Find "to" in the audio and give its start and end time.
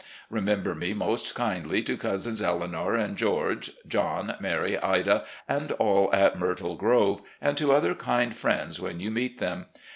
1.83-1.95, 7.57-7.71